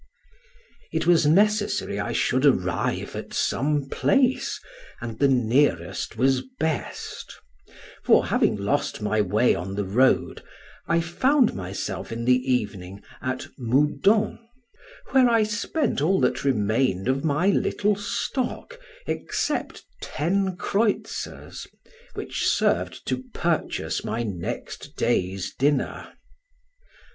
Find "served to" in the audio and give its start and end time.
22.47-23.21